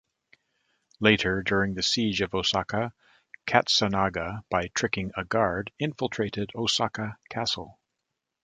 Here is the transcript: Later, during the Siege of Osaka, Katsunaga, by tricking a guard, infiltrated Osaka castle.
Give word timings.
Later, 0.99 1.43
during 1.43 1.75
the 1.75 1.83
Siege 1.83 2.21
of 2.21 2.33
Osaka, 2.33 2.91
Katsunaga, 3.45 4.43
by 4.49 4.69
tricking 4.69 5.11
a 5.15 5.23
guard, 5.23 5.71
infiltrated 5.77 6.49
Osaka 6.55 7.19
castle. 7.29 7.77